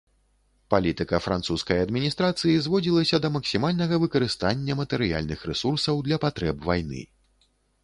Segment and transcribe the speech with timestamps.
[0.73, 7.01] Палітыка французскай адміністрацыі зводзілася да максімальнага выкарыстання матэрыяльных рэсурсаў для патрэб вайны.